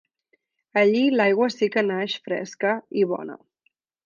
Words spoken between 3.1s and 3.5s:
bona!